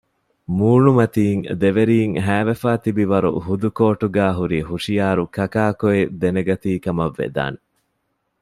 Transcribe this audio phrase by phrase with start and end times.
[0.57, 7.59] މޫނުމަތީން ދެވެރީން ހައިވެފައި ތިބި ވަރު ހުދުކޯޓުގައި ހުރި ހުޝިޔާރު ކަކާކޮއި ދެނެގަތީ ކަމަށް ވެދާނެ